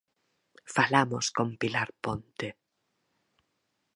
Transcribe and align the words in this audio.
Falamos 0.75 1.25
con 1.35 1.47
Pilar 1.59 1.89
Ponte. 2.03 2.47